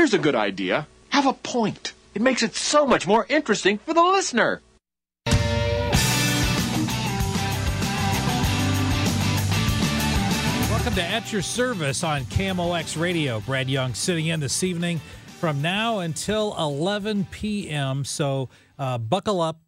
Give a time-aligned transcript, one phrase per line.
[0.00, 0.86] Here's a good idea.
[1.10, 1.92] Have a point.
[2.14, 4.62] It makes it so much more interesting for the listener.
[10.70, 13.40] Welcome to At Your Service on KMOX Radio.
[13.40, 15.02] Brad Young sitting in this evening
[15.38, 18.06] from now until 11 p.m.
[18.06, 19.60] So uh, buckle up,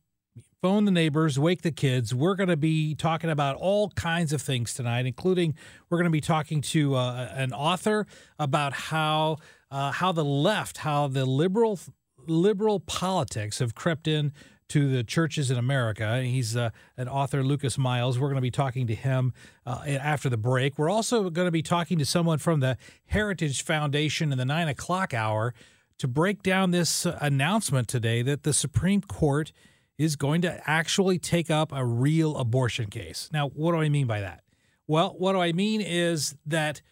[0.63, 2.15] phone the neighbors, wake the kids.
[2.15, 5.55] We're going to be talking about all kinds of things tonight, including
[5.91, 8.07] we're going to be talking to uh, an author
[8.39, 9.37] about how
[9.73, 11.81] uh, how the left, how the liberal
[12.29, 14.33] liberal politics have crept in
[14.69, 16.23] to the churches in America.
[16.23, 18.19] He's uh, an author, Lucas Miles.
[18.19, 19.33] We're going to be talking to him
[19.67, 20.79] uh, after the break.
[20.79, 24.69] We're also going to be talking to someone from the Heritage Foundation in the nine
[24.69, 25.53] o'clock hour
[25.99, 29.53] to break down this announcement today that the Supreme Court
[29.99, 33.29] is going to actually take up a real abortion case.
[33.33, 34.43] Now, what do I mean by that?
[34.87, 36.83] Well, what do I mean is that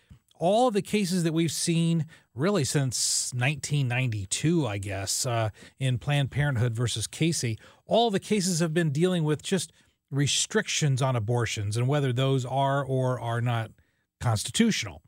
[0.41, 6.31] all of the cases that we've seen really since 1992, I guess, uh, in Planned
[6.31, 9.71] Parenthood versus Casey, all the cases have been dealing with just
[10.11, 13.71] restrictions on abortions and whether those are or are not
[14.19, 15.03] constitutional.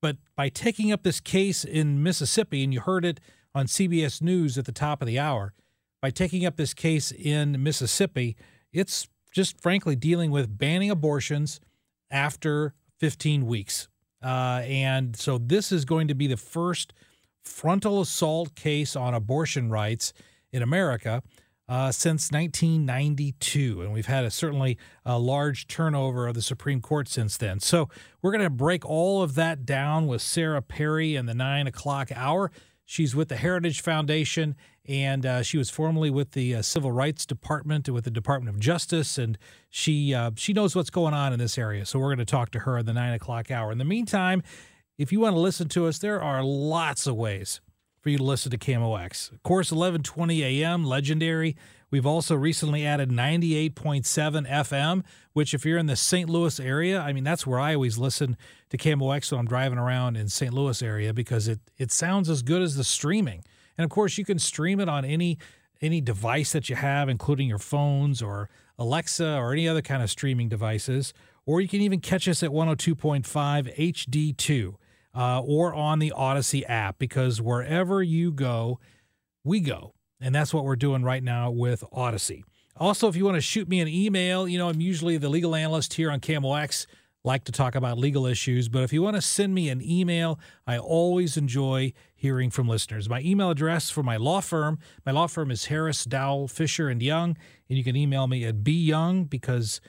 [0.00, 3.20] But by taking up this case in Mississippi, and you heard it
[3.54, 5.52] on CBS News at the top of the hour,
[6.00, 8.34] by taking up this case in Mississippi,
[8.72, 11.60] it's just frankly dealing with banning abortions
[12.10, 13.88] after 15 weeks.
[14.24, 16.94] Uh, and so this is going to be the first
[17.42, 20.14] frontal assault case on abortion rights
[20.50, 21.22] in America
[21.68, 23.82] uh, since 1992.
[23.82, 27.60] And we've had a certainly a large turnover of the Supreme Court since then.
[27.60, 27.88] So
[28.22, 32.10] we're going to break all of that down with Sarah Perry in the nine o'clock
[32.14, 32.50] hour.
[32.86, 34.56] She's with the Heritage Foundation,
[34.86, 38.60] and uh, she was formerly with the uh, Civil Rights Department, with the Department of
[38.60, 39.38] Justice, and
[39.70, 41.86] she uh, she knows what's going on in this area.
[41.86, 43.72] So we're going to talk to her in the nine o'clock hour.
[43.72, 44.42] In the meantime,
[44.98, 47.60] if you want to listen to us, there are lots of ways
[48.00, 49.32] for you to listen to KMOX.
[49.32, 50.84] Of course, 11:20 a.m.
[50.84, 51.56] legendary.
[51.90, 56.28] We've also recently added 98.7 FM, which if you're in the St.
[56.28, 58.36] Louis area, I mean that's where I always listen
[58.70, 60.52] to KMOX when I'm driving around in St.
[60.52, 63.44] Louis area because it it sounds as good as the streaming.
[63.76, 65.38] And of course, you can stream it on any
[65.80, 68.48] any device that you have, including your phones or
[68.78, 71.12] Alexa or any other kind of streaming devices.
[71.46, 73.26] Or you can even catch us at 102.5
[73.76, 74.74] HD2
[75.14, 78.80] uh, or on the Odyssey app because wherever you go,
[79.42, 79.94] we go.
[80.20, 82.44] And that's what we're doing right now with Odyssey.
[82.76, 85.54] Also, if you want to shoot me an email, you know, I'm usually the legal
[85.54, 86.86] analyst here on KMOX,
[87.24, 88.68] like to talk about legal issues.
[88.68, 93.08] But if you want to send me an email, I always enjoy hearing from listeners.
[93.08, 97.02] My email address for my law firm, my law firm is Harris, Dowell, Fisher, and
[97.02, 97.36] Young.
[97.68, 99.80] And you can email me at byoung because,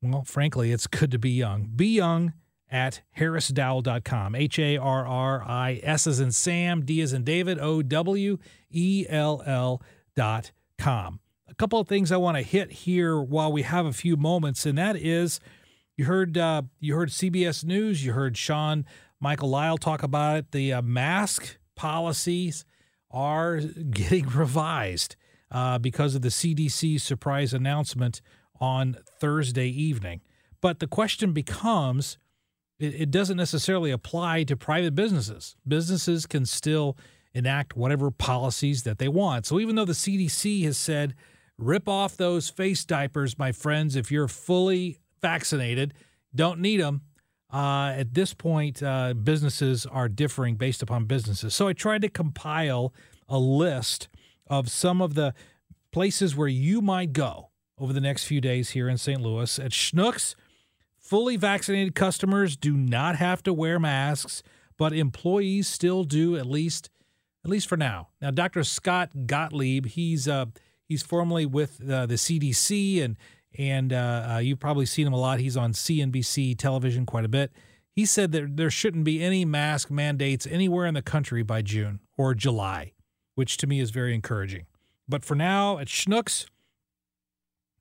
[0.00, 1.70] well, frankly, it's good to be young.
[1.76, 2.32] Be young
[2.70, 4.34] at harrisdowell.com.
[4.34, 8.38] H A R R I S as in Sam, D as in David, O W
[8.70, 9.82] E L L
[10.16, 11.20] dot com.
[11.48, 14.66] A couple of things I want to hit here while we have a few moments,
[14.66, 15.40] and that is
[15.98, 18.86] you heard uh, you heard CBS News, you heard Sean
[19.20, 20.52] Michael Lyle talk about it.
[20.52, 22.64] The uh, mask policies
[23.10, 23.58] are
[23.90, 25.16] getting revised
[25.50, 28.22] uh, because of the CDC's surprise announcement
[28.60, 30.20] on Thursday evening.
[30.60, 32.16] But the question becomes
[32.78, 35.56] it, it doesn't necessarily apply to private businesses.
[35.66, 36.96] Businesses can still
[37.34, 39.46] enact whatever policies that they want.
[39.46, 41.14] So even though the CDC has said,
[41.56, 45.94] rip off those face diapers, my friends, if you're fully vaccinated,
[46.34, 47.02] don't need them.
[47.52, 51.54] Uh, at this point, uh, businesses are differing based upon businesses.
[51.54, 52.92] So I tried to compile
[53.28, 54.08] a list
[54.46, 55.34] of some of the
[55.92, 57.48] places where you might go
[57.78, 59.20] over the next few days here in St.
[59.20, 59.58] Louis.
[59.58, 60.34] At Schnucks,
[61.08, 64.42] Fully vaccinated customers do not have to wear masks,
[64.76, 66.90] but employees still do at least
[67.42, 68.08] at least for now.
[68.20, 68.62] Now, Dr.
[68.62, 70.46] Scott Gottlieb, he's uh,
[70.86, 73.16] he's formerly with uh, the CDC, and
[73.58, 75.40] and uh, uh, you've probably seen him a lot.
[75.40, 77.52] He's on CNBC television quite a bit.
[77.90, 81.98] He said that there shouldn't be any mask mandates anywhere in the country by June
[82.16, 82.92] or July,
[83.34, 84.66] which to me is very encouraging.
[85.08, 86.46] But for now, at Schnucks,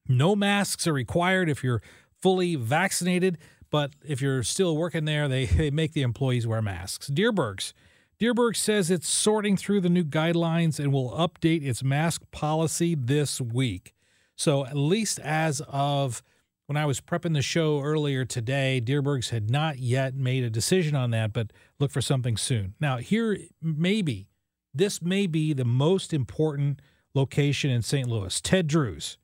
[0.08, 1.84] no masks are required if you're
[2.20, 3.38] fully vaccinated.
[3.70, 7.10] But if you're still working there, they, they make the employees wear masks.
[7.10, 7.74] Dierbergs.
[8.20, 13.40] Dierberg says it's sorting through the new guidelines and will update its mask policy this
[13.40, 13.94] week.
[14.38, 16.24] So, at least as of
[16.68, 20.96] when I was prepping the show earlier today, Dierbergs had not yet made a decision
[20.96, 22.76] on that, but look for something soon.
[22.80, 24.28] Now, here, maybe,
[24.74, 26.82] this may be the most important
[27.16, 28.08] location in St.
[28.08, 29.18] Louis Ted Drewes.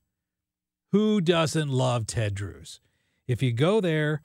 [0.93, 2.79] Who doesn't love Ted Drewes?
[3.27, 4.21] If you go there,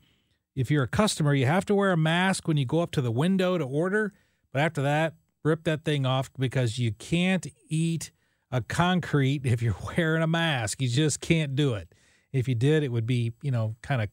[0.57, 3.03] if you're a customer, you have to wear a mask when you go up to
[3.03, 4.13] the window to order.
[4.53, 5.15] But after that,
[5.45, 8.11] rip that thing off because you can't eat
[8.51, 10.81] a concrete if you're wearing a mask.
[10.81, 11.95] You just can't do it.
[12.33, 14.09] If you did, it would be, you know, kind of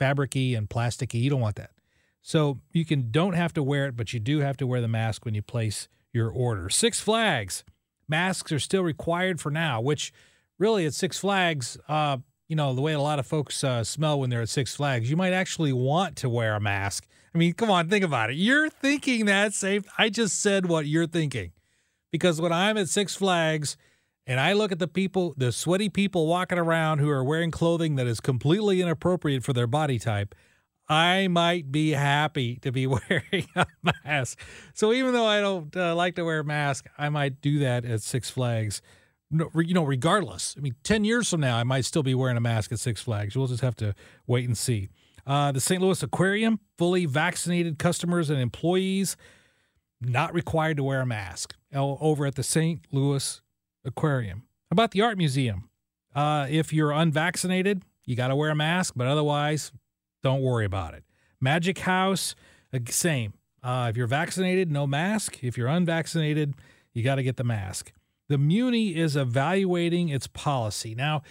[0.00, 1.20] fabricy and plasticky.
[1.20, 1.70] You don't want that.
[2.22, 4.88] So you can don't have to wear it, but you do have to wear the
[4.88, 6.68] mask when you place your order.
[6.68, 7.64] Six Flags
[8.08, 10.12] masks are still required for now, which
[10.58, 12.18] really at Six Flags, uh,
[12.48, 15.08] you know, the way a lot of folks uh, smell when they're at Six Flags,
[15.08, 17.06] you might actually want to wear a mask.
[17.34, 18.36] I mean, come on, think about it.
[18.36, 19.84] You're thinking that safe.
[19.96, 21.52] I just said what you're thinking.
[22.10, 23.76] Because when I'm at Six Flags
[24.26, 27.96] and I look at the people, the sweaty people walking around who are wearing clothing
[27.96, 30.34] that is completely inappropriate for their body type,
[30.88, 33.66] I might be happy to be wearing a
[34.04, 34.40] mask.
[34.74, 37.84] So even though I don't uh, like to wear a mask, I might do that
[37.84, 38.82] at Six Flags.
[39.30, 40.56] No, you know, regardless.
[40.58, 43.00] I mean, 10 years from now, I might still be wearing a mask at Six
[43.00, 43.36] Flags.
[43.36, 43.94] We'll just have to
[44.26, 44.88] wait and see.
[45.24, 45.80] Uh, the St.
[45.80, 49.16] Louis Aquarium, fully vaccinated customers and employees
[50.00, 52.80] not required to wear a mask over at the St.
[52.90, 53.40] Louis
[53.84, 54.44] Aquarium.
[54.70, 55.68] How about the Art Museum?
[56.14, 59.72] Uh, if you're unvaccinated, you got to wear a mask, but otherwise,
[60.22, 61.04] don't worry about it.
[61.40, 62.34] Magic House,
[62.72, 63.34] uh, same.
[63.62, 65.42] Uh, if you're vaccinated, no mask.
[65.44, 66.54] If you're unvaccinated,
[66.92, 67.92] you got to get the mask.
[68.28, 70.94] The Muni is evaluating its policy.
[70.94, 71.22] Now,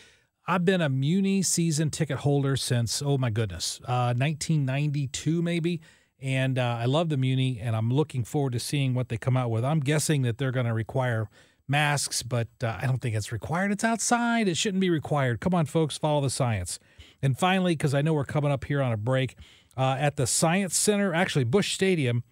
[0.47, 5.81] I've been a Muni season ticket holder since, oh my goodness, uh, 1992 maybe.
[6.21, 9.37] And uh, I love the Muni, and I'm looking forward to seeing what they come
[9.37, 9.63] out with.
[9.63, 11.29] I'm guessing that they're going to require
[11.67, 13.71] masks, but uh, I don't think it's required.
[13.71, 14.47] It's outside.
[14.47, 15.39] It shouldn't be required.
[15.39, 16.79] Come on, folks, follow the science.
[17.21, 19.37] And finally, because I know we're coming up here on a break,
[19.77, 22.23] uh, at the Science Center, actually Busch Stadium,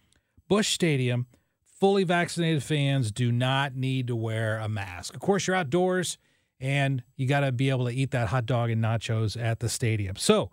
[0.49, 1.27] Busch Stadium,
[1.79, 5.13] fully vaccinated fans do not need to wear a mask.
[5.13, 6.17] Of course, you're outdoors,
[6.59, 9.69] and you got to be able to eat that hot dog and nachos at the
[9.69, 10.15] stadium.
[10.15, 10.51] So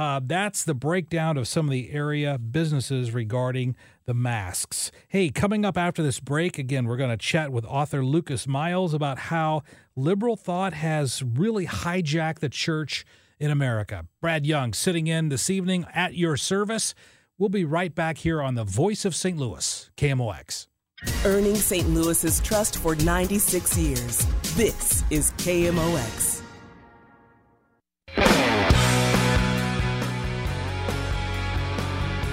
[0.00, 3.76] uh, that's the breakdown of some of the area businesses regarding
[4.06, 4.90] the masks.
[5.08, 8.94] Hey, coming up after this break, again, we're going to chat with author Lucas Miles
[8.94, 9.62] about how
[9.94, 13.04] liberal thought has really hijacked the church
[13.38, 14.06] in America.
[14.22, 16.94] Brad Young sitting in this evening at your service.
[17.36, 19.36] We'll be right back here on the Voice of St.
[19.36, 20.66] Louis, KMOX.
[21.26, 21.86] Earning St.
[21.90, 24.26] Louis's trust for 96 years.
[24.56, 26.40] This is KMOX.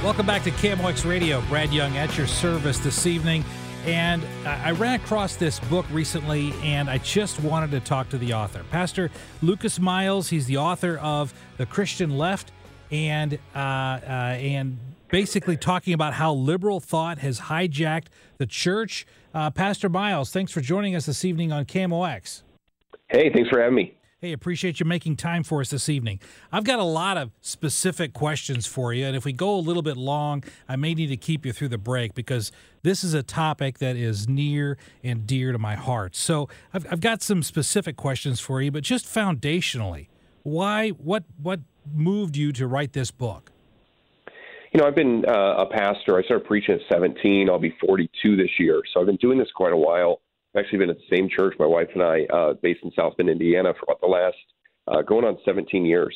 [0.07, 1.41] Welcome back to KMOX Radio.
[1.49, 3.43] Brad Young at your service this evening.
[3.85, 8.31] And I ran across this book recently, and I just wanted to talk to the
[8.31, 10.29] author, Pastor Lucas Miles.
[10.29, 12.53] He's the author of The Christian Left,
[12.89, 14.79] and uh, uh, and
[15.09, 19.05] basically talking about how liberal thought has hijacked the church.
[19.33, 22.43] Uh, Pastor Miles, thanks for joining us this evening on KMOX.
[23.09, 23.96] Hey, thanks for having me.
[24.19, 26.19] Hey, appreciate you making time for us this evening.
[26.51, 29.83] I've got a lot of specific questions for you, and if we go a little
[29.83, 33.21] bit long, I may need to keep you through the break because this is a
[33.21, 36.15] topic that is near and dear to my heart.
[36.15, 40.07] So I've, I've got some specific questions for you, but just foundationally,
[40.41, 41.59] why, what, what
[41.93, 43.51] moved you to write this book?
[44.73, 46.17] You know, I've been uh, a pastor.
[46.17, 47.51] I started preaching at 17.
[47.51, 50.21] I'll be 42 this year, so I've been doing this quite a while
[50.57, 53.29] actually been at the same church, my wife and I, uh, based in South Bend,
[53.29, 54.37] Indiana, for about the last
[54.87, 56.15] uh, going on 17 years.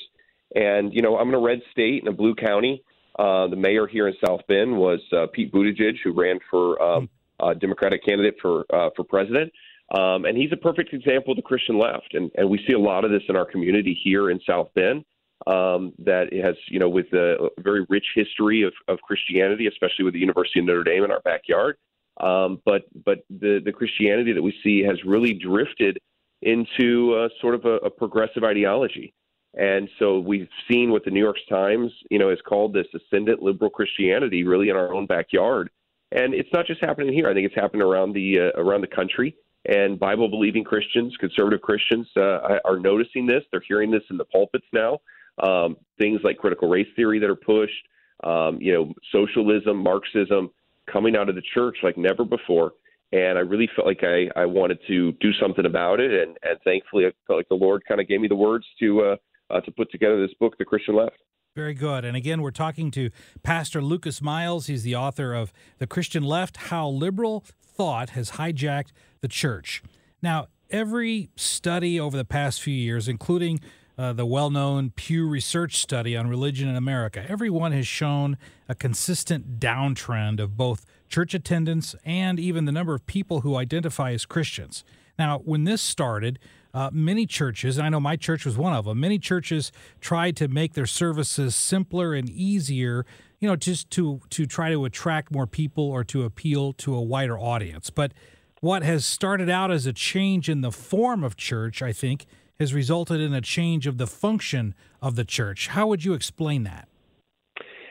[0.56, 2.84] And you know, I'm in a red state in a blue county.
[3.18, 7.10] Uh, the mayor here in South Bend was uh, Pete Buttigieg, who ran for um,
[7.40, 9.52] uh, Democratic candidate for uh, for president.
[9.94, 12.14] Um, and he's a perfect example of the Christian left.
[12.14, 15.04] And, and we see a lot of this in our community here in South Bend
[15.48, 20.14] um, that has, you know, with a very rich history of, of Christianity, especially with
[20.14, 21.76] the University of Notre Dame in our backyard.
[22.20, 25.98] Um, but but the the Christianity that we see has really drifted
[26.42, 29.14] into uh, sort of a, a progressive ideology.
[29.54, 33.42] And so we've seen what the New York Times, you know, has called this ascendant
[33.42, 35.70] liberal Christianity, really in our own backyard.
[36.14, 37.30] And it's not just happening here.
[37.30, 39.36] I think it's happening around the uh, around the country.
[39.66, 43.44] And Bible believing Christians, conservative Christians, uh, are noticing this.
[43.52, 45.00] They're hearing this in the pulpits now.
[45.42, 47.88] Um, things like critical race theory that are pushed,
[48.24, 50.50] um, you know, socialism, Marxism,
[50.92, 52.74] coming out of the church like never before.
[53.12, 56.12] And I really felt like I, I wanted to do something about it.
[56.12, 59.02] And, and thankfully, I felt like the Lord kind of gave me the words to
[59.02, 59.16] uh,
[59.50, 61.18] uh, to put together this book, The Christian Left.
[61.56, 62.06] Very good.
[62.06, 63.10] And again, we're talking to
[63.44, 64.68] Pastor Lucas Miles.
[64.68, 69.84] He's the author of The Christian Left How Liberal Thought Has Hijacked the Church.
[70.22, 73.60] Now, every study over the past few years, including
[74.02, 78.36] uh, the well known Pew Research study on religion in America, everyone has shown
[78.68, 84.12] a consistent downtrend of both church attendance and even the number of people who identify
[84.12, 84.84] as Christians.
[85.20, 86.40] Now, when this started,
[86.74, 90.36] uh, many churches, and I know my church was one of them, many churches tried
[90.38, 93.06] to make their services simpler and easier,
[93.40, 97.02] you know, just to, to try to attract more people or to appeal to a
[97.02, 97.92] wider audience.
[97.92, 98.14] But
[98.62, 102.26] what has started out as a change in the form of church, I think,
[102.62, 105.70] has resulted in a change of the function of the church.
[105.70, 106.88] How would you explain that?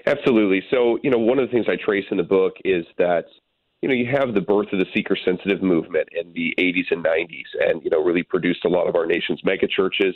[0.07, 0.62] Absolutely.
[0.71, 3.25] So, you know, one of the things I trace in the book is that,
[3.83, 7.05] you know, you have the birth of the seeker sensitive movement in the 80s and
[7.05, 10.15] 90s and, you know, really produced a lot of our nation's megachurches.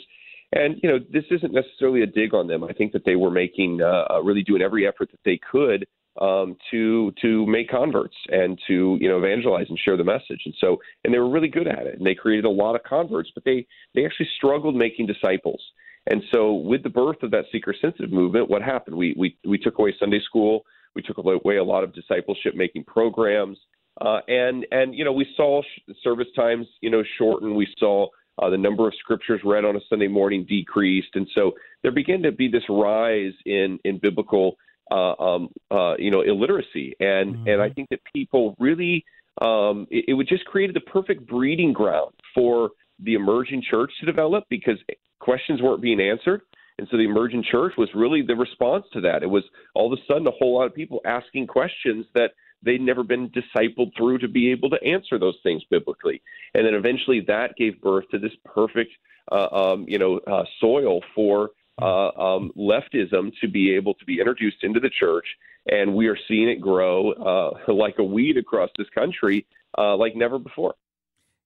[0.53, 2.63] And, you know, this isn't necessarily a dig on them.
[2.63, 5.85] I think that they were making, uh, uh really doing every effort that they could
[6.21, 10.41] um, to to make converts and to you know evangelize and share the message.
[10.45, 11.97] And so, and they were really good at it.
[11.97, 15.61] And they created a lot of converts, but they they actually struggled making disciples.
[16.07, 18.95] And so, with the birth of that seeker sensitive movement, what happened?
[18.95, 20.65] We we we took away Sunday school.
[20.95, 23.57] We took away a lot of discipleship making programs.
[23.99, 25.61] Uh, and and you know we saw
[26.03, 27.55] service times you know shorten.
[27.55, 28.07] We saw
[28.41, 32.21] uh, the number of scriptures read on a Sunday morning decreased, and so there began
[32.23, 34.57] to be this rise in in biblical
[34.91, 37.47] uh, um, uh, you know, illiteracy, and mm-hmm.
[37.47, 39.05] and I think that people really
[39.41, 44.05] um, it, it would just created the perfect breeding ground for the emerging church to
[44.05, 44.77] develop because
[45.19, 46.41] questions weren't being answered.
[46.77, 49.23] And so the emerging church was really the response to that.
[49.23, 52.31] It was all of a sudden a whole lot of people asking questions that
[52.63, 56.21] they'd never been discipled through to be able to answer those things biblically.
[56.53, 58.91] And then eventually that gave birth to this perfect,
[59.31, 61.51] uh, um, you know, uh, soil for
[61.81, 65.25] uh, um, leftism to be able to be introduced into the church,
[65.71, 69.45] and we are seeing it grow uh, like a weed across this country,
[69.77, 70.75] uh, like never before.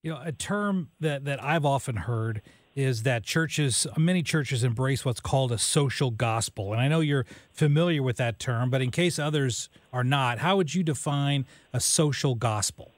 [0.03, 2.41] You know, a term that that I've often heard
[2.75, 7.25] is that churches, many churches, embrace what's called a social gospel, and I know you're
[7.51, 11.79] familiar with that term, but in case others are not, how would you define a
[11.79, 12.91] social gospel?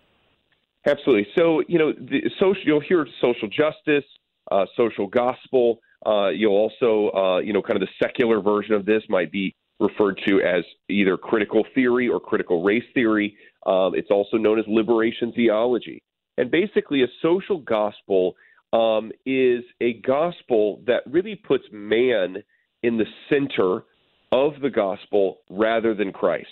[0.86, 1.28] Absolutely.
[1.38, 4.04] So, you know, the social, you'll hear social justice,
[4.52, 5.80] uh, social gospel.
[6.05, 9.55] Uh, you'll also, uh, you know, kind of the secular version of this might be
[9.79, 13.36] referred to as either critical theory or critical race theory.
[13.65, 16.01] Um, it's also known as liberation theology.
[16.38, 18.36] And basically, a social gospel
[18.74, 22.38] um, is a gospel that really puts man
[22.84, 23.84] in the center
[24.31, 26.48] of the gospel rather than Christ.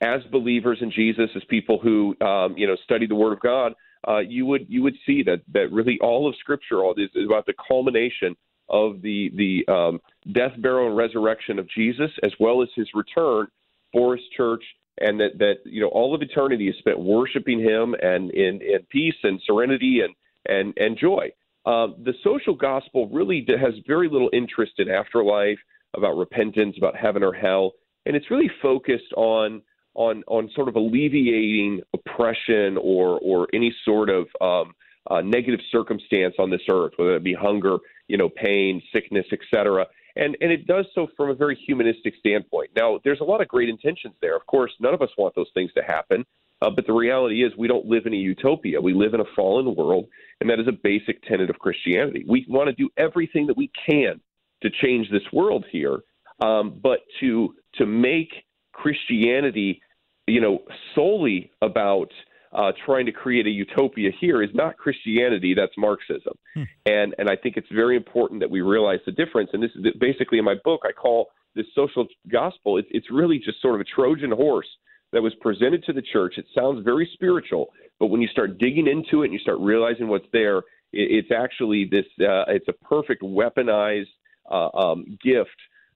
[0.00, 3.74] As believers in Jesus, as people who um, you know study the Word of God,
[4.06, 7.46] uh, you would you would see that that really all of Scripture all is about
[7.46, 8.36] the culmination
[8.68, 10.00] of the the um,
[10.32, 13.46] death, burial, and resurrection of Jesus, as well as his return
[13.92, 14.62] for his church,
[15.00, 18.80] and that that you know all of eternity is spent worshiping him and in in
[18.90, 20.14] peace and serenity and
[20.46, 21.30] and and joy.
[21.66, 25.58] Um, the social gospel really has very little interest in afterlife,
[25.94, 27.72] about repentance, about heaven or hell,
[28.06, 29.62] and it's really focused on
[29.94, 34.72] on on sort of alleviating oppression or or any sort of um,
[35.08, 39.86] uh, negative circumstance on this earth, whether it be hunger, you know, pain, sickness, etc.
[40.16, 42.70] And and it does so from a very humanistic standpoint.
[42.76, 44.36] Now, there's a lot of great intentions there.
[44.36, 46.24] Of course, none of us want those things to happen.
[46.60, 48.80] Uh, but the reality is, we don't live in a utopia.
[48.80, 50.08] We live in a fallen world,
[50.40, 52.24] and that is a basic tenet of Christianity.
[52.28, 54.20] We want to do everything that we can
[54.62, 56.00] to change this world here,
[56.40, 58.32] um, but to to make
[58.72, 59.80] Christianity,
[60.26, 60.60] you know,
[60.94, 62.10] solely about
[62.52, 66.34] uh, trying to create a utopia here is not Christianity, that's Marxism.
[66.54, 66.62] Hmm.
[66.86, 69.50] And and I think it's very important that we realize the difference.
[69.52, 72.78] And this is basically in my book, I call this social gospel.
[72.78, 74.68] It's it's really just sort of a Trojan horse
[75.12, 76.34] that was presented to the church.
[76.36, 80.08] It sounds very spiritual, but when you start digging into it and you start realizing
[80.08, 82.06] what's there, it, it's actually this.
[82.20, 84.06] Uh, it's a perfect weaponized
[84.50, 85.50] uh, um, gift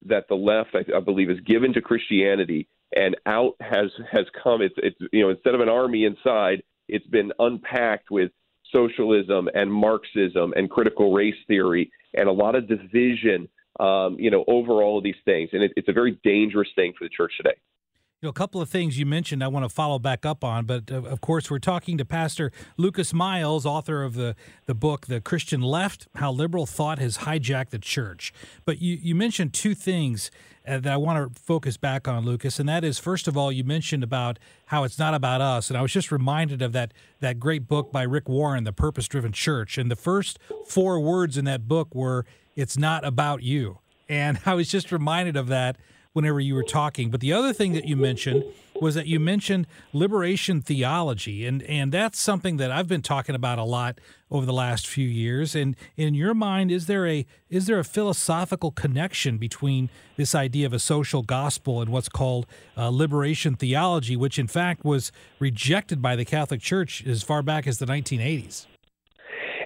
[0.04, 4.62] that the left, I, I believe, is given to Christianity and out has has come.
[4.62, 8.30] It's it's you know instead of an army inside, it's been unpacked with
[8.72, 13.48] socialism and Marxism and critical race theory and a lot of division.
[13.80, 16.92] Um, you know, over all of these things, and it, it's a very dangerous thing
[16.96, 17.56] for the church today.
[18.22, 20.64] You know, a couple of things you mentioned I want to follow back up on,
[20.64, 24.36] but uh, of course, we're talking to Pastor Lucas Miles, author of the,
[24.66, 28.32] the book, The Christian Left How Liberal Thought Has Hijacked the Church.
[28.64, 30.30] But you, you mentioned two things
[30.64, 33.50] uh, that I want to focus back on, Lucas, and that is, first of all,
[33.50, 35.68] you mentioned about how it's not about us.
[35.68, 39.08] And I was just reminded of that, that great book by Rick Warren, The Purpose
[39.08, 39.76] Driven Church.
[39.76, 40.38] And the first
[40.68, 42.24] four words in that book were,
[42.54, 43.80] It's not about you.
[44.08, 45.76] And I was just reminded of that
[46.12, 47.10] whenever you were talking.
[47.10, 48.44] But the other thing that you mentioned
[48.80, 53.58] was that you mentioned liberation theology, and and that's something that I've been talking about
[53.58, 53.98] a lot
[54.30, 55.54] over the last few years.
[55.54, 60.66] And in your mind, is there a is there a philosophical connection between this idea
[60.66, 66.02] of a social gospel and what's called uh, liberation theology, which in fact was rejected
[66.02, 68.66] by the Catholic Church as far back as the 1980s?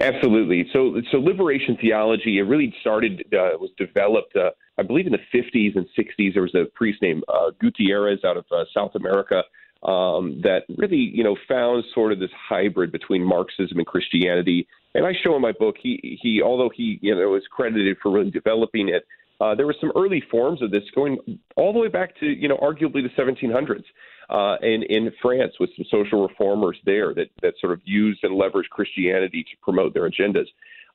[0.01, 0.69] Absolutely.
[0.73, 5.39] So, so liberation theology it really started uh, was developed, uh, I believe, in the
[5.39, 6.35] 50s and 60s.
[6.35, 9.43] There was a priest named uh, Gutierrez out of uh, South America
[9.83, 14.67] um, that really, you know, found sort of this hybrid between Marxism and Christianity.
[14.95, 18.11] And I show in my book he he although he you know is credited for
[18.11, 19.07] really developing it.
[19.39, 21.19] Uh, there were some early forms of this going
[21.57, 23.85] all the way back to you know arguably the 1700s
[24.31, 28.69] uh, in France with some social reformers there that that sort of used and leveraged
[28.71, 30.47] Christianity to promote their agendas.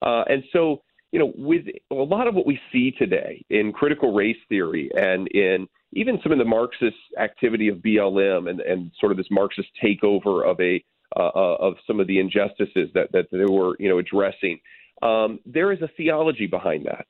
[0.02, 4.14] Uh, and so, you know, with a lot of what we see today in critical
[4.14, 9.12] race theory and in even some of the Marxist activity of BLM and, and sort
[9.12, 10.84] of this Marxist takeover of a
[11.18, 14.60] uh, uh, of some of the injustices that that they were you know addressing,
[15.02, 17.06] um, there is a theology behind that.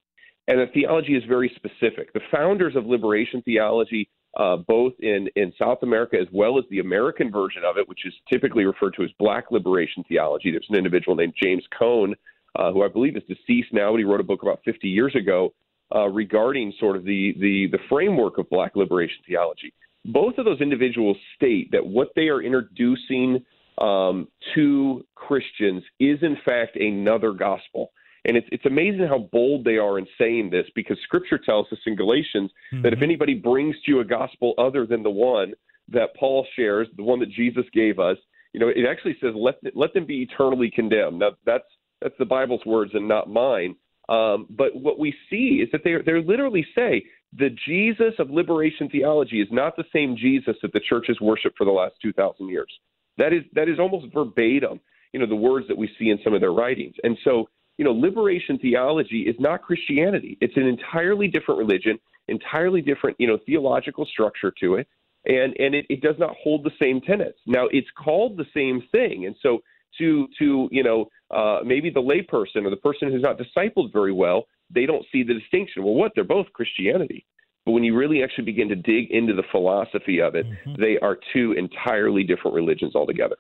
[0.47, 2.11] And the theology is very specific.
[2.13, 6.79] The founders of liberation theology uh, both in, in South America as well as the
[6.79, 10.51] American version of it, which is typically referred to as black liberation theology.
[10.51, 12.15] There's an individual named James Cone,
[12.55, 15.15] uh, who I believe is deceased now, but he wrote a book about 50 years
[15.15, 15.53] ago
[15.93, 19.73] uh, regarding sort of the, the, the framework of black liberation theology.
[20.05, 23.45] Both of those individuals state that what they are introducing
[23.77, 27.91] um, to Christians is, in fact, another gospel.
[28.25, 31.79] And it's it's amazing how bold they are in saying this because Scripture tells us
[31.85, 32.83] in Galatians mm-hmm.
[32.83, 33.03] that if mm-hmm.
[33.03, 35.53] anybody brings to you a gospel other than the one
[35.89, 38.17] that Paul shares, the one that Jesus gave us,
[38.53, 41.19] you know, it actually says let let them be eternally condemned.
[41.19, 41.65] Now that's
[42.01, 43.75] that's the Bible's words and not mine.
[44.09, 47.03] Um, but what we see is that they they literally say
[47.37, 51.57] the Jesus of liberation theology is not the same Jesus that the church has worshipped
[51.57, 52.72] for the last two thousand years.
[53.17, 54.79] That is that is almost verbatim,
[55.13, 56.96] you know, the words that we see in some of their writings.
[57.03, 60.38] And so you know, liberation theology is not Christianity.
[60.42, 64.88] It's an entirely different religion, entirely different, you know, theological structure to it,
[65.25, 67.40] and and it, it does not hold the same tenets.
[67.46, 69.60] Now, it's called the same thing, and so
[69.98, 74.14] to to you know uh, maybe the layperson or the person who's not discipled very
[74.14, 75.84] well, they don't see the distinction.
[75.84, 76.12] Well, what?
[76.16, 77.25] They're both Christianity.
[77.66, 80.81] But when you really actually begin to dig into the philosophy of it, mm-hmm.
[80.81, 83.36] they are two entirely different religions altogether.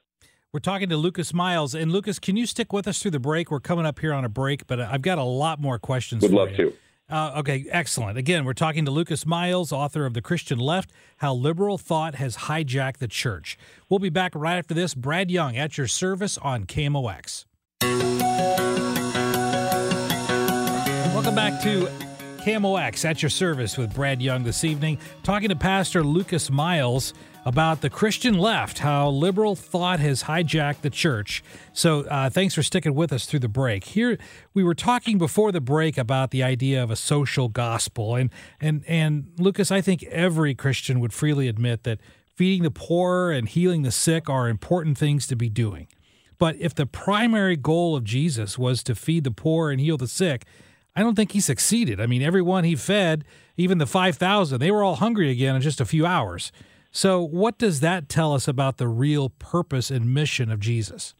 [0.53, 1.73] We're talking to Lucas Miles.
[1.73, 3.49] And Lucas, can you stick with us through the break?
[3.51, 6.23] We're coming up here on a break, but I've got a lot more questions.
[6.23, 6.57] Would love you.
[6.57, 6.73] to.
[7.09, 8.17] Uh, okay, excellent.
[8.17, 12.35] Again, we're talking to Lucas Miles, author of The Christian Left How Liberal Thought Has
[12.35, 13.57] Hijacked the Church.
[13.87, 14.93] We'll be back right after this.
[14.93, 17.45] Brad Young at your service on KMOX.
[21.13, 21.87] Welcome back to
[22.39, 27.13] KMOX at your service with Brad Young this evening, talking to Pastor Lucas Miles
[27.45, 31.43] about the Christian left, how liberal thought has hijacked the church.
[31.73, 33.85] So, uh, thanks for sticking with us through the break.
[33.85, 34.17] Here,
[34.53, 38.83] we were talking before the break about the idea of a social gospel, and and
[38.87, 41.99] and Lucas, I think every Christian would freely admit that
[42.35, 45.87] feeding the poor and healing the sick are important things to be doing.
[46.37, 50.07] But if the primary goal of Jesus was to feed the poor and heal the
[50.07, 50.45] sick,
[50.95, 52.01] I don't think he succeeded.
[52.01, 53.25] I mean, everyone he fed,
[53.57, 56.51] even the 5,000, they were all hungry again in just a few hours.
[56.91, 61.15] So, what does that tell us about the real purpose and mission of Jesus?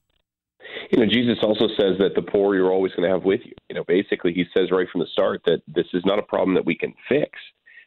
[0.91, 3.53] You know, Jesus also says that the poor you're always going to have with you.
[3.69, 6.55] You know, basically, he says right from the start that this is not a problem
[6.55, 7.39] that we can fix.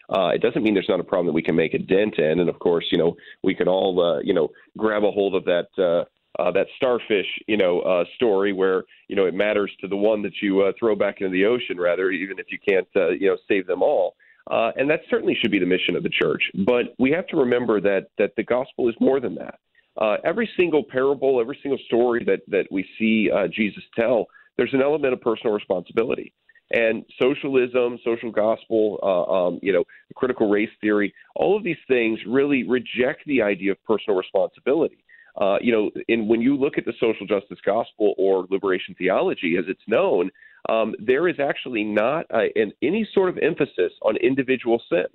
[0.09, 2.40] Uh, it doesn't mean there's not a problem that we can make a dent in.
[2.40, 5.44] And of course, you know, we can all, uh, you know, grab a hold of
[5.44, 5.68] that.
[5.79, 6.05] Uh,
[6.37, 10.20] uh, that starfish, you know, uh, story where you know it matters to the one
[10.20, 13.29] that you uh, throw back into the ocean, rather, even if you can't, uh, you
[13.29, 14.16] know, save them all.
[14.50, 16.42] Uh, and that certainly should be the mission of the church.
[16.66, 19.59] But we have to remember that that the gospel is more than that.
[19.96, 24.26] Uh, every single parable, every single story that that we see uh, Jesus tell,
[24.57, 26.33] there's an element of personal responsibility.
[26.70, 32.18] And socialism, social gospel, uh, um, you know, critical race theory, all of these things
[32.26, 35.04] really reject the idea of personal responsibility.
[35.40, 39.57] Uh, you know, in when you look at the social justice gospel or liberation theology,
[39.59, 40.31] as it's known,
[40.68, 45.07] um, there is actually not a, an, any sort of emphasis on individual sin.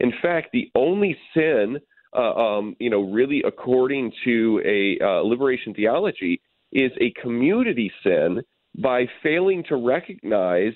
[0.00, 1.78] In fact, the only sin
[2.16, 6.40] uh, um, you know, really according to a uh, liberation theology,
[6.72, 8.40] is a community sin
[8.78, 10.72] by failing to recognize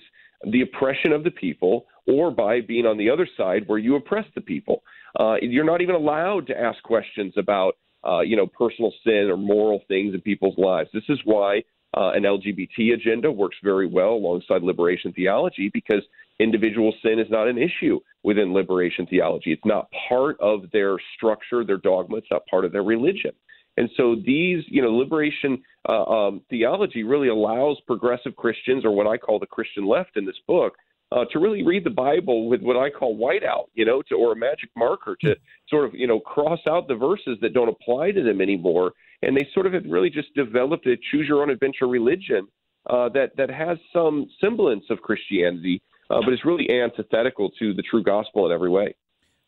[0.51, 4.27] the oppression of the people or by being on the other side where you oppress
[4.35, 4.83] the people.
[5.19, 9.37] Uh, you're not even allowed to ask questions about, uh, you know, personal sin or
[9.37, 10.91] moral things in people's lives.
[10.93, 11.63] This is why
[11.97, 16.03] uh, an LGBT agenda works very well alongside liberation theology because
[16.41, 19.53] individual sin is not an issue within liberation theology.
[19.53, 22.17] It's not part of their structure, their dogma.
[22.17, 23.33] It's not part of their religion.
[23.77, 29.07] And so these, you know, liberation uh, um, theology really allows progressive Christians, or what
[29.07, 30.75] I call the Christian left in this book,
[31.13, 34.33] uh, to really read the Bible with what I call whiteout, you know, to, or
[34.33, 35.35] a magic marker to
[35.69, 38.93] sort of, you know, cross out the verses that don't apply to them anymore.
[39.23, 42.49] And they sort of have really just developed a choose your own adventure religion
[42.91, 47.83] uh, that that has some semblance of Christianity, uh, but is really antithetical to the
[47.83, 48.95] true gospel in every way.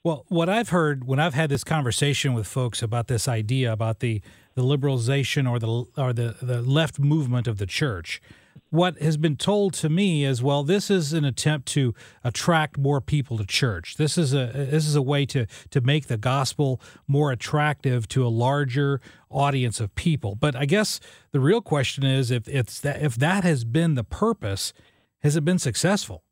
[0.06, 3.98] Well, what I've heard when I've had this conversation with folks about this idea about
[3.98, 4.22] the,
[4.54, 8.22] the liberalization or the or the, the left movement of the church,
[8.70, 13.00] what has been told to me is well, this is an attempt to attract more
[13.00, 13.96] people to church.
[13.96, 18.26] This is a this is a way to to make the gospel more attractive to
[18.26, 19.00] a larger
[19.30, 20.34] audience of people.
[20.34, 21.00] But I guess
[21.32, 24.72] the real question is if it's that if that has been the purpose,
[25.22, 26.22] has it been successful?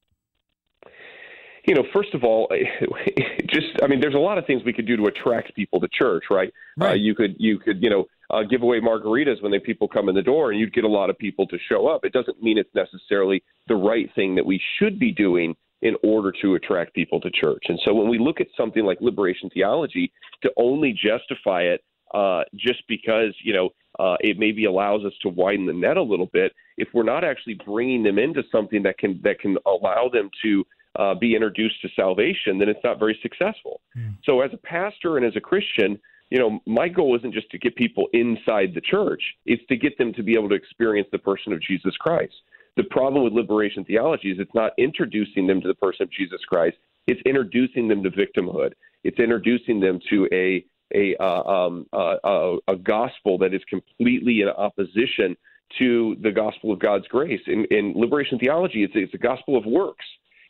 [1.66, 2.48] you know, first of all,
[3.46, 5.88] just I mean, there's a lot of things we could do to attract people to
[5.88, 6.52] church, right?
[6.76, 6.90] Right.
[6.90, 10.08] Uh, you could you could you know uh, give away margaritas when the people come
[10.08, 12.04] in the door, and you'd get a lot of people to show up.
[12.04, 16.32] It doesn't mean it's necessarily the right thing that we should be doing in order
[16.40, 17.64] to attract people to church.
[17.68, 20.10] And so when we look at something like liberation theology,
[20.42, 21.84] to only justify it
[22.14, 26.02] uh, just because you know uh, it maybe allows us to widen the net a
[26.02, 30.08] little bit, if we're not actually bringing them into something that can that can allow
[30.12, 30.64] them to
[30.96, 33.80] uh, be introduced to salvation, then it's not very successful.
[33.96, 34.16] Mm.
[34.24, 35.98] So, as a pastor and as a Christian,
[36.30, 39.96] you know, my goal isn't just to get people inside the church; it's to get
[39.98, 42.34] them to be able to experience the person of Jesus Christ.
[42.76, 46.40] The problem with liberation theology is it's not introducing them to the person of Jesus
[46.48, 48.72] Christ; it's introducing them to victimhood.
[49.04, 54.48] It's introducing them to a a uh, um, uh, a gospel that is completely in
[54.48, 55.36] opposition
[55.78, 57.40] to the gospel of God's grace.
[57.46, 60.04] In, in liberation theology, it's, it's a gospel of works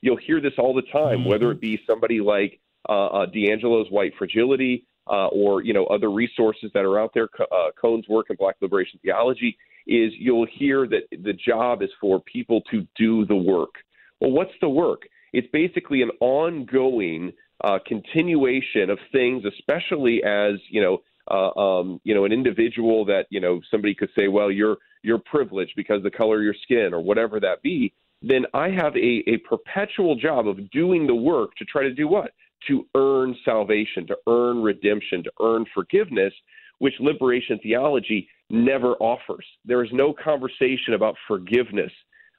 [0.05, 1.31] you'll hear this all the time, mm-hmm.
[1.31, 6.11] whether it be somebody like uh, uh, DiAngelo's White Fragility uh, or you know other
[6.11, 7.29] resources that are out there.
[7.41, 12.21] Uh, Cone's work in Black Liberation Theology is you'll hear that the job is for
[12.21, 13.75] people to do the work.
[14.21, 15.03] Well, what's the work?
[15.33, 20.99] It's basically an ongoing uh, continuation of things, especially as you know.
[21.31, 25.19] Uh, um, you know, an individual that you know somebody could say, well, you're you're
[25.19, 27.95] privileged because the color of your skin or whatever that be
[28.27, 32.09] then I have a, a perpetual job of doing the work to try to do
[32.09, 32.31] what?
[32.69, 36.33] To earn salvation, to earn redemption, to earn forgiveness,
[36.79, 39.47] which liberation theology never offers.
[39.65, 41.93] There is no conversation about forgiveness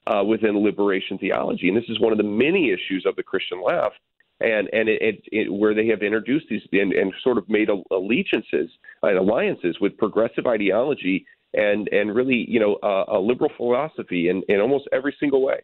[0.06, 1.68] uh, within liberation theology.
[1.68, 3.96] And this is one of the many issues of the Christian left.
[4.40, 7.70] And and it, it, it, where they have introduced these and, and sort of made
[7.90, 8.70] allegiances
[9.02, 14.42] and alliances with progressive ideology and and really you know uh, a liberal philosophy in,
[14.48, 15.60] in almost every single way.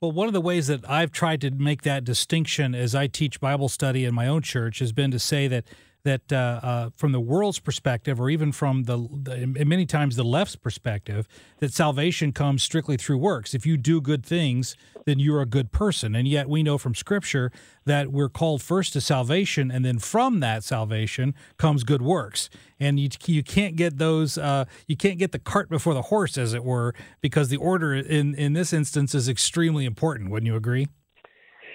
[0.00, 3.40] Well, one of the ways that I've tried to make that distinction as I teach
[3.40, 5.64] Bible study in my own church has been to say that
[6.04, 10.24] that uh, uh, from the world's perspective, or even from the, the, many times the
[10.24, 11.26] left's perspective,
[11.58, 13.54] that salvation comes strictly through works.
[13.54, 16.14] If you do good things, then you're a good person.
[16.14, 17.50] And yet we know from Scripture
[17.86, 22.50] that we're called first to salvation, and then from that salvation comes good works.
[22.78, 26.36] And you you can't get those uh, you can't get the cart before the horse,
[26.36, 30.30] as it were, because the order in in this instance is extremely important.
[30.30, 30.88] Wouldn't you agree?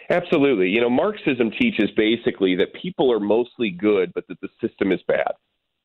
[0.10, 0.70] Absolutely.
[0.70, 5.02] You know, Marxism teaches basically that people are mostly good, but that the system is
[5.08, 5.34] bad.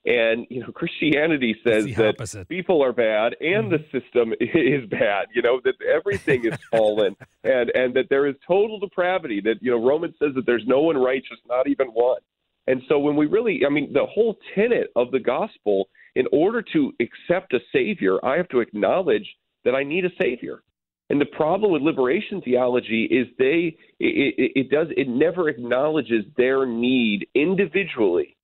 [0.06, 2.48] And you know, Christianity says that opposite.
[2.48, 3.76] people are bad and mm-hmm.
[3.90, 5.26] the system is bad.
[5.34, 9.40] You know that everything is fallen, and and that there is total depravity.
[9.42, 12.20] That you know Romans says that there's no one righteous, not even one.
[12.66, 16.62] And so when we really, I mean, the whole tenet of the gospel, in order
[16.72, 19.26] to accept a savior, I have to acknowledge
[19.64, 20.62] that I need a savior.
[21.10, 26.24] And the problem with liberation theology is they it, it, it, does it never acknowledges
[26.36, 28.36] their need individually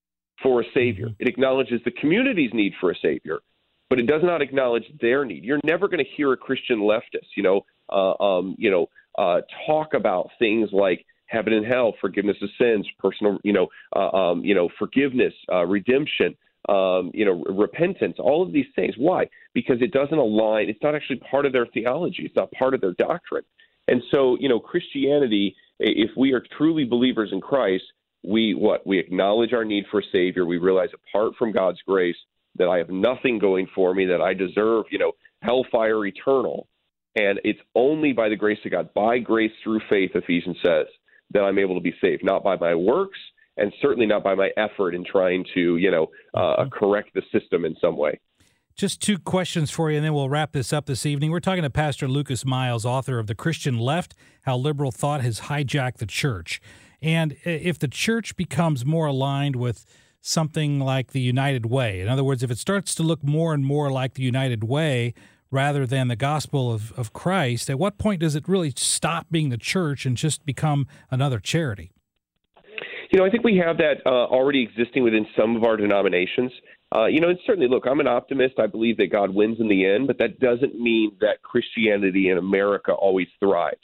[0.43, 1.07] for a savior.
[1.07, 1.23] Mm-hmm.
[1.23, 3.39] It acknowledges the community's need for a savior,
[3.89, 5.45] but it does not acknowledge their need.
[5.45, 8.87] You're never going to hear a Christian leftist, you know, uh, um, you know,
[9.19, 14.11] uh, talk about things like heaven and hell, forgiveness of sins, personal, you know, uh,
[14.11, 16.37] um, you know, forgiveness, uh, redemption
[16.71, 18.95] um, you know, repentance, all of these things.
[18.97, 19.29] Why?
[19.55, 20.69] Because it doesn't align.
[20.69, 22.23] It's not actually part of their theology.
[22.25, 23.43] It's not part of their doctrine.
[23.89, 27.85] And so, you know, Christianity, if we are truly believers in Christ,
[28.23, 30.47] we what we acknowledge our need for a savior.
[30.47, 32.17] We realize apart from God's grace
[32.57, 36.69] that I have nothing going for me, that I deserve, you know, hellfire eternal.
[37.17, 40.87] And it's only by the grace of God, by grace through faith, Ephesians says,
[41.33, 43.19] that I'm able to be saved, not by my works,
[43.57, 46.69] and certainly not by my effort in trying to, you know, uh, mm-hmm.
[46.71, 48.19] correct the system in some way.
[48.77, 51.31] Just two questions for you, and then we'll wrap this up this evening.
[51.31, 55.41] We're talking to Pastor Lucas Miles, author of The Christian Left How Liberal Thought Has
[55.41, 56.63] Hijacked the Church.
[57.03, 59.85] And if the church becomes more aligned with
[60.23, 63.65] something like the United Way, in other words, if it starts to look more and
[63.65, 65.15] more like the United Way
[65.51, 69.49] rather than the gospel of, of Christ, at what point does it really stop being
[69.49, 71.93] the church and just become another charity?
[73.11, 76.53] You know, I think we have that uh, already existing within some of our denominations.
[76.95, 78.55] Uh, you know, and certainly, look, I'm an optimist.
[78.59, 82.39] I believe that God wins in the end, but that doesn't mean that Christianity in
[82.39, 83.79] America always thrives.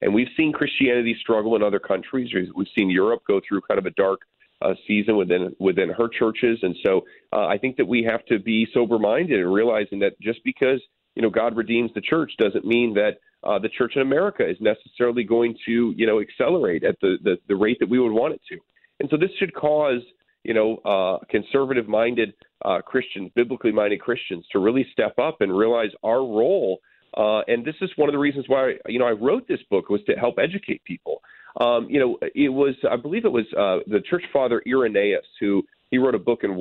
[0.00, 2.30] And we've seen Christianity struggle in other countries.
[2.54, 4.20] We've seen Europe go through kind of a dark
[4.62, 8.40] uh, season within within her churches, and so uh, I think that we have to
[8.40, 10.80] be sober minded and realizing that just because
[11.14, 14.56] you know God redeems the church doesn't mean that uh, the church in America is
[14.60, 18.34] necessarily going to you know accelerate at the, the the rate that we would want
[18.34, 18.58] it to.
[19.00, 20.00] And so this should cause
[20.44, 25.56] you know uh, conservative minded uh, Christians, biblically minded Christians, to really step up and
[25.56, 26.80] realize our role
[27.16, 29.88] uh, and this is one of the reasons why you know I wrote this book
[29.88, 31.22] was to help educate people.
[31.60, 35.62] Um, you know, it was I believe it was uh, the church father Irenaeus who
[35.90, 36.54] he wrote a book in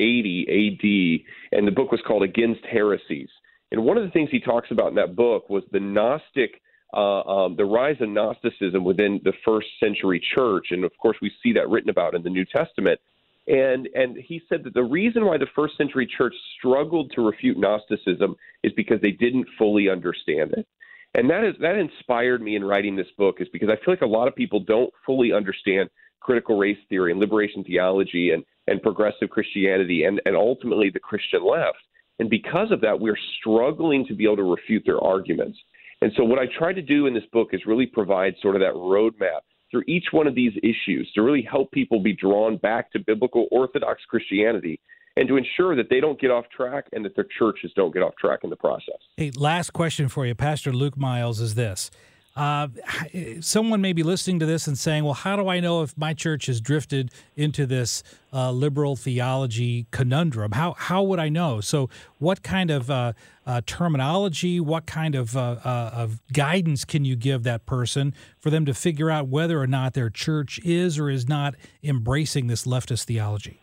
[0.00, 1.26] 180 A.D.
[1.52, 3.28] and the book was called Against Heresies.
[3.70, 6.62] And one of the things he talks about in that book was the Gnostic,
[6.94, 11.30] uh, um, the rise of Gnosticism within the first century church, and of course we
[11.42, 13.00] see that written about in the New Testament.
[13.46, 17.58] And and he said that the reason why the first century church struggled to refute
[17.58, 20.66] Gnosticism is because they didn't fully understand it.
[21.14, 24.02] And that is that inspired me in writing this book is because I feel like
[24.02, 25.88] a lot of people don't fully understand
[26.20, 31.44] critical race theory and liberation theology and, and progressive Christianity and, and ultimately the Christian
[31.44, 31.78] left.
[32.18, 35.58] And because of that, we're struggling to be able to refute their arguments.
[36.00, 38.60] And so, what I try to do in this book is really provide sort of
[38.60, 42.90] that roadmap through each one of these issues to really help people be drawn back
[42.92, 44.80] to biblical Orthodox Christianity
[45.16, 48.02] and to ensure that they don't get off track and that their churches don't get
[48.02, 48.94] off track in the process.
[49.16, 51.90] Hey, last question for you, Pastor Luke Miles, is this.
[52.38, 52.68] Uh,
[53.40, 56.14] someone may be listening to this and saying, well, how do I know if my
[56.14, 60.52] church has drifted into this uh, liberal theology conundrum?
[60.52, 61.60] How, how would I know?
[61.60, 63.12] So, what kind of uh,
[63.44, 68.64] uh terminology, what kind of, uh, of guidance can you give that person for them
[68.66, 73.04] to figure out whether or not their church is or is not embracing this leftist
[73.04, 73.60] theology?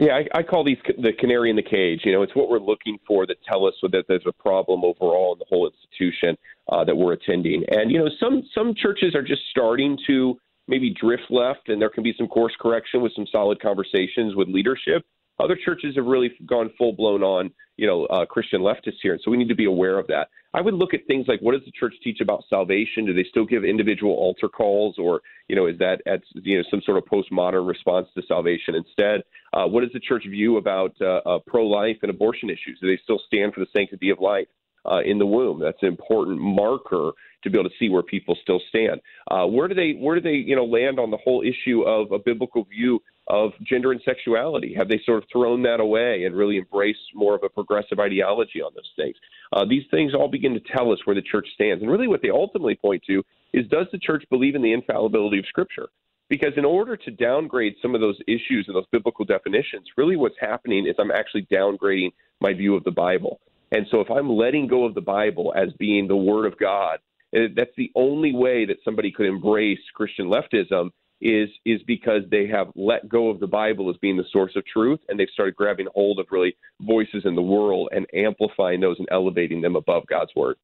[0.00, 2.00] Yeah, I, I call these the canary in the cage.
[2.04, 5.34] You know, it's what we're looking for that tell us that there's a problem overall
[5.34, 6.38] in the whole institution
[6.72, 7.64] uh, that we're attending.
[7.68, 11.90] And you know, some some churches are just starting to maybe drift left, and there
[11.90, 15.04] can be some course correction with some solid conversations with leadership.
[15.40, 19.20] Other churches have really gone full blown on, you know, uh, Christian leftists here, and
[19.24, 20.28] so we need to be aware of that.
[20.52, 23.06] I would look at things like what does the church teach about salvation?
[23.06, 26.64] Do they still give individual altar calls, or you know, is that at you know
[26.70, 29.22] some sort of postmodern response to salvation instead?
[29.52, 32.78] Uh, what does the church view about uh, uh, pro-life and abortion issues?
[32.80, 34.48] Do they still stand for the sanctity of life?
[34.86, 35.60] Uh, in the womb.
[35.60, 37.10] That's an important marker
[37.44, 39.02] to be able to see where people still stand.
[39.30, 42.12] Uh, where do they where do they you know land on the whole issue of
[42.12, 42.98] a biblical view
[43.30, 44.74] of gender and sexuality?
[44.76, 48.60] Have they sort of thrown that away and really embraced more of a progressive ideology
[48.60, 49.14] on those things?
[49.52, 51.80] Uh, these things all begin to tell us where the church stands.
[51.80, 55.38] And really, what they ultimately point to is does the church believe in the infallibility
[55.38, 55.88] of Scripture?
[56.28, 60.36] Because in order to downgrade some of those issues and those biblical definitions, really what's
[60.40, 63.40] happening is I'm actually downgrading my view of the Bible.
[63.72, 66.98] And so if I'm letting go of the Bible as being the Word of God,
[67.34, 72.46] eh, that's the only way that somebody could embrace Christian leftism is is because they
[72.46, 75.56] have let go of the Bible as being the source of truth, and they've started
[75.56, 80.06] grabbing hold of really voices in the world and amplifying those and elevating them above
[80.06, 80.56] God's word.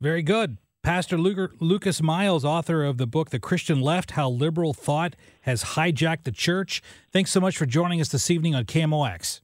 [0.00, 0.58] Very good.
[0.82, 6.22] Pastor Lucas Miles, author of the book The Christian Left How Liberal Thought Has Hijacked
[6.22, 6.82] the Church.
[7.12, 9.40] Thanks so much for joining us this evening on KMOX.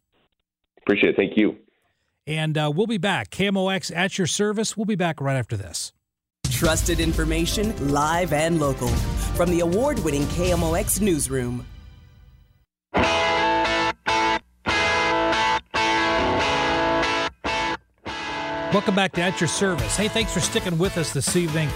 [0.78, 1.16] Appreciate it.
[1.16, 1.56] Thank you.
[2.26, 3.30] And uh, we'll be back.
[3.30, 4.76] KMOX at your service.
[4.76, 5.92] We'll be back right after this.
[6.50, 8.88] Trusted information, live and local.
[9.35, 11.66] From the award winning KMOX Newsroom.
[18.73, 19.97] Welcome back to At Your Service.
[19.97, 21.68] Hey, thanks for sticking with us this evening.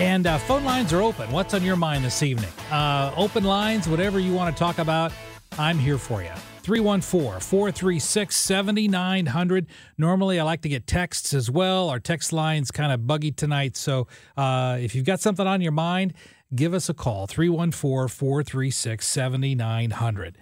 [0.00, 1.30] And uh, phone lines are open.
[1.30, 2.50] What's on your mind this evening?
[2.70, 5.12] Uh, open lines, whatever you want to talk about,
[5.58, 6.30] I'm here for you.
[6.62, 9.66] 314 436 7900.
[9.96, 11.88] Normally, I like to get texts as well.
[11.88, 13.76] Our text line's kind of buggy tonight.
[13.76, 16.14] So uh, if you've got something on your mind,
[16.54, 20.38] give us a call 314 436 7900.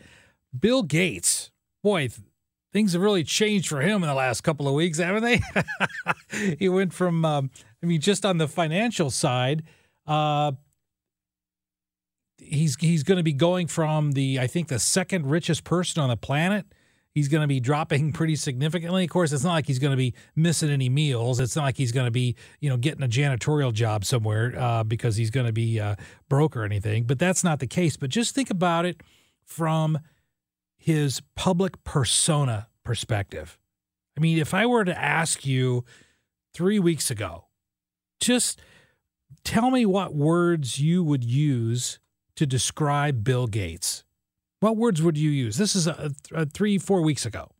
[0.58, 1.50] Bill Gates,
[1.82, 2.08] boy,
[2.72, 5.40] things have really changed for him in the last couple of weeks, haven't they?
[6.58, 7.50] he went from, um,
[7.82, 9.62] I mean, just on the financial side,
[10.06, 10.52] uh,
[12.38, 16.08] he's he's going to be going from the I think the second richest person on
[16.08, 16.66] the planet.
[17.14, 19.04] He's going to be dropping pretty significantly.
[19.04, 21.40] Of course, it's not like he's going to be missing any meals.
[21.40, 24.84] It's not like he's going to be you know getting a janitorial job somewhere uh,
[24.84, 25.96] because he's going to be uh,
[26.28, 27.04] broke or anything.
[27.04, 27.96] But that's not the case.
[27.96, 29.00] But just think about it
[29.44, 29.98] from
[30.76, 33.58] his public persona perspective.
[34.16, 35.84] I mean, if I were to ask you
[36.52, 37.46] three weeks ago,
[38.20, 38.60] just
[39.44, 41.98] tell me what words you would use
[42.36, 44.03] to describe Bill Gates,
[44.64, 45.58] what words would you use?
[45.58, 47.50] This is a, a three, four weeks ago.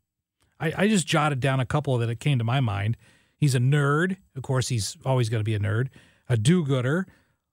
[0.59, 2.97] I, I, just jotted down a couple that it came to my mind.
[3.37, 4.17] He's a nerd.
[4.35, 5.89] Of course, he's always going to be a nerd.
[6.31, 7.07] A do gooder,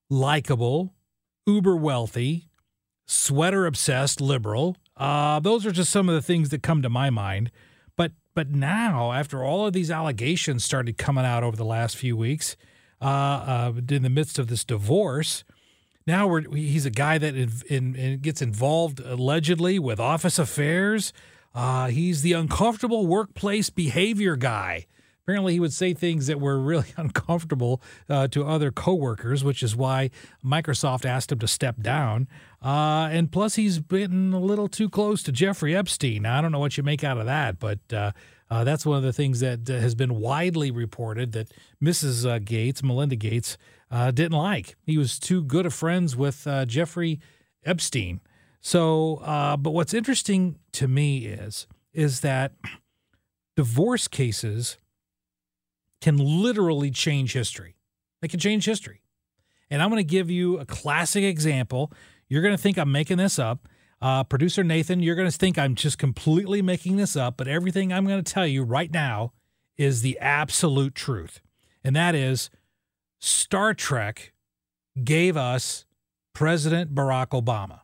[0.09, 0.93] likable,
[1.45, 2.47] uber wealthy,
[3.05, 4.77] sweater obsessed liberal.
[4.95, 7.51] Uh, those are just some of the things that come to my mind.
[7.97, 12.15] But but now, after all of these allegations started coming out over the last few
[12.15, 12.55] weeks,
[13.01, 15.43] uh, uh, in the midst of this divorce,
[16.07, 21.13] now we're, he's a guy that in, in, gets involved allegedly with office affairs.
[21.53, 24.87] Uh, he's the uncomfortable workplace behavior guy.
[25.23, 29.75] Apparently, he would say things that were really uncomfortable uh, to other coworkers, which is
[29.75, 30.09] why
[30.43, 32.27] Microsoft asked him to step down.
[32.61, 36.25] Uh, and plus, he's been a little too close to Jeffrey Epstein.
[36.25, 38.11] I don't know what you make out of that, but uh,
[38.49, 42.43] uh that's one of the things that uh, has been widely reported that Mrs.
[42.43, 43.57] Gates, Melinda Gates,
[43.91, 44.75] uh, didn't like.
[44.83, 47.19] He was too good of friends with uh, Jeffrey
[47.65, 48.21] Epstein.
[48.61, 52.53] So, uh, but what's interesting to me is is that
[53.57, 54.77] divorce cases
[55.99, 57.75] can literally change history.
[58.21, 59.01] They can change history.
[59.69, 61.91] And I'm going to give you a classic example.
[62.29, 63.67] You're going to think I'm making this up.
[64.01, 67.93] Uh, Producer Nathan, you're going to think I'm just completely making this up, but everything
[67.93, 69.33] I'm going to tell you right now
[69.77, 71.41] is the absolute truth.
[71.83, 72.49] And that is
[73.21, 74.33] Star Trek
[75.01, 75.85] gave us
[76.33, 77.81] President Barack Obama.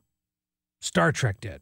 [0.79, 1.61] Star Trek did.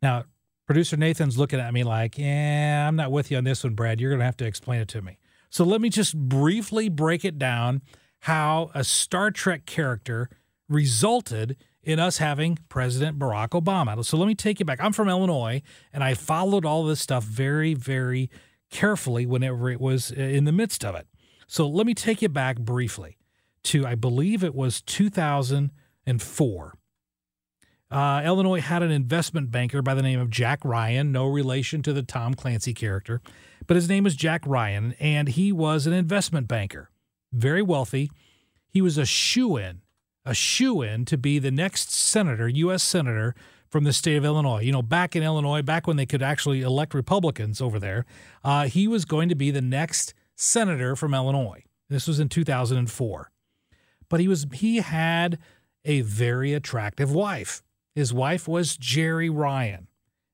[0.00, 0.24] Now,
[0.66, 4.00] producer Nathan's looking at me like, yeah, I'm not with you on this one, Brad.
[4.00, 5.18] You're going to have to explain it to me.
[5.50, 7.82] So let me just briefly break it down
[8.20, 10.30] how a Star Trek character
[10.68, 14.04] resulted in us having President Barack Obama.
[14.04, 14.82] So let me take you back.
[14.82, 18.30] I'm from Illinois, and I followed all this stuff very, very
[18.70, 21.06] carefully whenever it was uh, in the midst of it.
[21.48, 23.16] So let me take you back briefly
[23.64, 26.74] to, I believe it was 2004.
[27.90, 31.94] Uh, Illinois had an investment banker by the name of Jack Ryan, no relation to
[31.94, 33.22] the Tom Clancy character,
[33.66, 36.90] but his name was Jack Ryan, and he was an investment banker,
[37.32, 38.10] very wealthy.
[38.68, 39.80] He was a shoe in,
[40.26, 42.82] a shoe in to be the next senator, U.S.
[42.82, 43.34] senator
[43.70, 44.60] from the state of Illinois.
[44.60, 48.04] You know, back in Illinois, back when they could actually elect Republicans over there,
[48.44, 51.64] uh, he was going to be the next senator from Illinois.
[51.90, 53.30] This was in 2004.
[54.08, 55.38] But he was he had
[55.84, 57.62] a very attractive wife.
[57.94, 59.88] His wife was Jeri Ryan.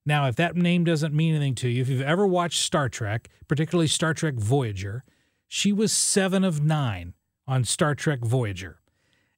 [0.06, 3.30] Now, if that name doesn't mean anything to you, if you've ever watched Star Trek,
[3.48, 5.02] particularly Star Trek Voyager,
[5.48, 7.14] she was seven of nine
[7.46, 8.80] on Star Trek Voyager.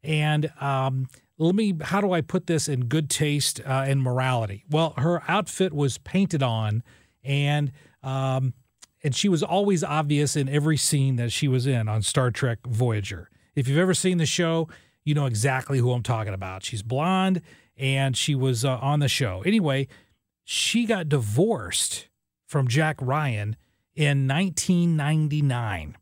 [0.02, 4.64] And um, let me, how do I put this in good taste uh, and morality?
[4.68, 6.83] Well, her outfit was painted on,
[7.22, 7.70] and
[8.02, 8.55] um,
[9.07, 12.59] and she was always obvious in every scene that she was in on Star Trek
[12.66, 13.31] Voyager.
[13.55, 14.69] If you've ever seen the show,
[15.05, 16.64] you know exactly who I'm talking about.
[16.64, 17.40] She's blonde
[17.77, 19.45] and she was uh, on the show.
[19.47, 19.87] Anyway,
[20.42, 22.09] she got divorced
[22.49, 23.55] from Jack Ryan
[23.95, 25.97] in 1999.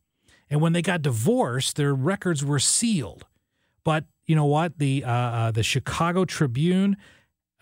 [0.49, 3.27] And when they got divorced, their records were sealed.
[3.85, 4.79] But you know what?
[4.79, 6.97] The uh, uh, the Chicago Tribune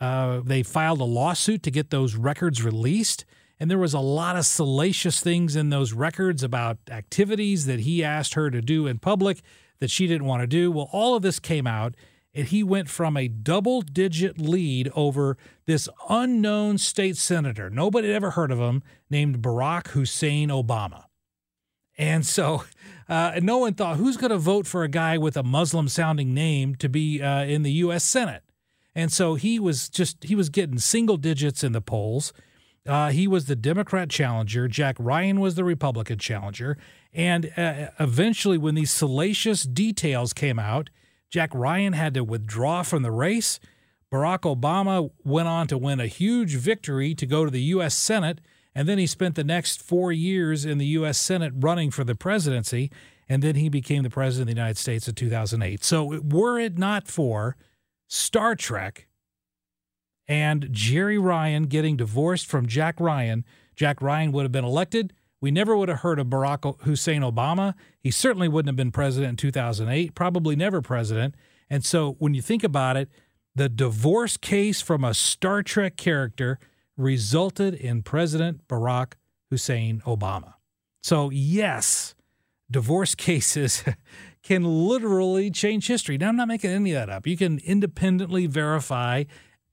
[0.00, 3.24] uh, they filed a lawsuit to get those records released.
[3.62, 8.02] And there was a lot of salacious things in those records about activities that he
[8.02, 9.40] asked her to do in public
[9.78, 10.72] that she didn't want to do.
[10.72, 11.94] Well, all of this came out,
[12.34, 18.16] and he went from a double digit lead over this unknown state senator, nobody had
[18.16, 21.04] ever heard of him, named Barack Hussein Obama.
[21.96, 22.64] And so
[23.08, 26.34] uh, no one thought, who's going to vote for a guy with a Muslim sounding
[26.34, 28.02] name to be uh, in the U.S.
[28.02, 28.42] Senate?
[28.92, 32.32] And so he was just, he was getting single digits in the polls.
[32.86, 34.66] Uh, he was the Democrat challenger.
[34.66, 36.76] Jack Ryan was the Republican challenger.
[37.12, 40.90] And uh, eventually, when these salacious details came out,
[41.30, 43.60] Jack Ryan had to withdraw from the race.
[44.12, 47.94] Barack Obama went on to win a huge victory to go to the U.S.
[47.94, 48.40] Senate.
[48.74, 51.18] And then he spent the next four years in the U.S.
[51.18, 52.90] Senate running for the presidency.
[53.28, 55.84] and then he became the president of the United States in 2008.
[55.84, 57.56] So, were it not for
[58.08, 59.06] Star Trek
[60.28, 63.44] and Jeri Ryan getting divorced from Jack Ryan,
[63.74, 65.12] Jack Ryan would have been elected.
[65.40, 67.74] We never would have heard of Barack Hussein Obama.
[67.98, 71.34] He certainly wouldn't have been president in 2008, probably never president.
[71.68, 73.08] And so when you think about it,
[73.54, 76.58] the divorce case from a Star Trek character
[76.96, 79.14] resulted in President Barack
[79.50, 80.54] Hussein Obama.
[81.02, 82.14] So, yes,
[82.70, 83.82] divorce cases
[84.42, 86.18] can literally change history.
[86.18, 87.26] Now, I'm not making any of that up.
[87.26, 89.24] You can independently verify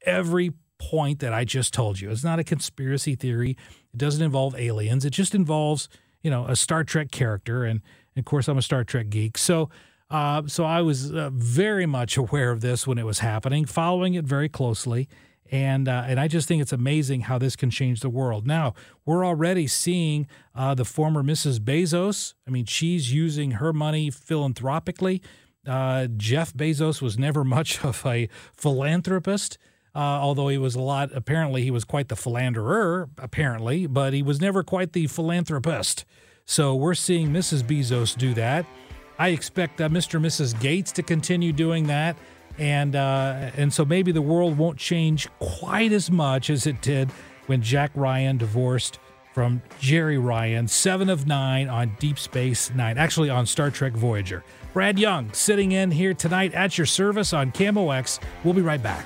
[0.06, 2.10] every point that I just told you.
[2.10, 3.52] It's not a conspiracy theory.
[3.94, 5.06] It doesn't involve aliens.
[5.06, 5.90] It just involves,
[6.24, 7.64] you know, a Star Trek character.
[7.64, 7.82] And,
[8.16, 9.38] and of course, I'm a Star Trek geek.
[9.38, 9.70] So,
[10.10, 14.16] uh, so I was uh, very much aware of this when it was happening, following
[14.16, 15.08] it very closely.
[15.52, 18.46] And, uh, and I just think it's amazing how this can change the world.
[18.46, 18.76] Now,
[19.06, 21.60] we're already seeing uh, the former Mrs.
[21.60, 22.36] Bezos.
[22.48, 25.24] I mean, she's using her money philanthropically.
[25.68, 29.58] Uh, Jeff Bezos was never much of a philanthropist.
[30.00, 34.24] Uh, although he was a lot, apparently he was quite the philanderer, apparently, but he
[34.24, 36.06] was never quite the philanthropist.
[36.46, 37.64] So we're seeing Mrs.
[37.64, 38.66] Bezos do that.
[39.18, 40.16] I expect uh, Mr.
[40.16, 40.58] and Mrs.
[40.62, 42.16] Gates to continue doing that,
[42.58, 47.12] and uh, and so maybe the world won't change quite as much as it did
[47.48, 49.00] when Jack Ryan divorced
[49.34, 50.70] from Jeri Ryan.
[50.70, 54.46] Seven of nine on Deep Space Nine, actually on Star Trek Voyager.
[54.72, 58.22] Brad Young sitting in here tonight at your service on KMOX.
[58.46, 59.06] We'll be right back.